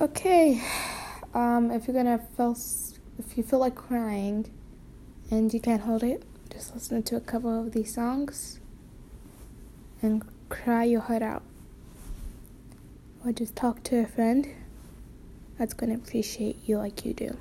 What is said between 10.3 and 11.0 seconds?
cry